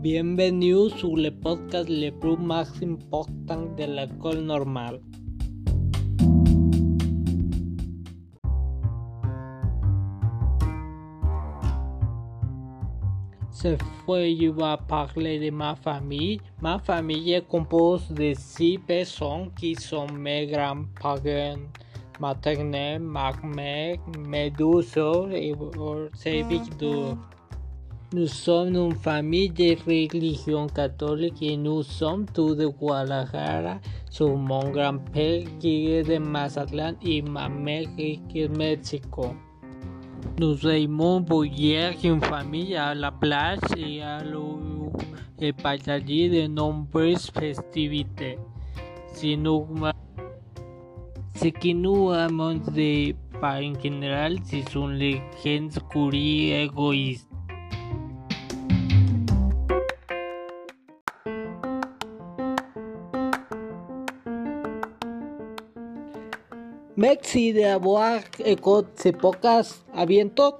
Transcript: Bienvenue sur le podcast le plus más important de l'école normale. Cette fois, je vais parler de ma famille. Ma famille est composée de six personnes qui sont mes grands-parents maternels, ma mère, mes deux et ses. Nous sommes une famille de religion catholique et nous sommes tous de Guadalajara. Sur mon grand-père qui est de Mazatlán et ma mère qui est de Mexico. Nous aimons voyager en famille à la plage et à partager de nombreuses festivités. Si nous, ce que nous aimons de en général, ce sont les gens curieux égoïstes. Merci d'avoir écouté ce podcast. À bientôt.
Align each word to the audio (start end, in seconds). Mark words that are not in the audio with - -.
Bienvenue 0.00 0.90
sur 0.90 1.16
le 1.16 1.30
podcast 1.32 1.88
le 1.90 2.10
plus 2.10 2.36
más 2.36 2.70
important 2.80 3.66
de 3.76 3.82
l'école 3.82 4.42
normale. 4.42 5.00
Cette 13.50 13.82
fois, 14.04 14.20
je 14.20 14.50
vais 14.50 14.76
parler 14.86 15.40
de 15.40 15.50
ma 15.50 15.74
famille. 15.74 16.40
Ma 16.62 16.78
famille 16.78 17.32
est 17.32 17.48
composée 17.48 18.14
de 18.14 18.34
six 18.38 18.78
personnes 18.78 19.50
qui 19.58 19.74
sont 19.74 20.06
mes 20.12 20.46
grands-parents 20.46 21.58
maternels, 22.20 23.00
ma 23.00 23.32
mère, 23.42 23.96
mes 24.16 24.52
deux 24.52 24.80
et 25.32 25.54
ses. 26.14 26.44
Nous 28.14 28.26
sommes 28.26 28.74
une 28.74 28.94
famille 28.94 29.50
de 29.50 29.76
religion 29.84 30.66
catholique 30.66 31.42
et 31.42 31.58
nous 31.58 31.82
sommes 31.82 32.24
tous 32.24 32.54
de 32.54 32.66
Guadalajara. 32.66 33.80
Sur 34.10 34.34
mon 34.34 34.70
grand-père 34.70 35.42
qui 35.60 35.92
est 35.92 36.04
de 36.04 36.16
Mazatlán 36.16 36.96
et 37.04 37.20
ma 37.20 37.50
mère 37.50 37.84
qui 37.98 38.22
est 38.34 38.48
de 38.48 38.56
Mexico. 38.56 39.34
Nous 40.40 40.66
aimons 40.66 41.20
voyager 41.20 42.10
en 42.10 42.18
famille 42.18 42.74
à 42.76 42.94
la 42.94 43.12
plage 43.12 43.58
et 43.76 44.00
à 44.02 44.22
partager 45.62 46.30
de 46.30 46.46
nombreuses 46.46 47.30
festivités. 47.30 48.38
Si 49.12 49.36
nous, 49.36 49.66
ce 51.34 51.48
que 51.48 51.74
nous 51.74 52.10
aimons 52.14 52.54
de 52.54 53.14
en 53.42 53.80
général, 53.80 54.38
ce 54.44 54.62
sont 54.72 54.88
les 54.88 55.20
gens 55.44 55.68
curieux 55.90 56.70
égoïstes. 66.98 67.24
Merci 67.24 67.52
d'avoir 67.52 68.20
écouté 68.44 68.88
ce 68.96 69.08
podcast. 69.10 69.84
À 69.94 70.04
bientôt. 70.04 70.54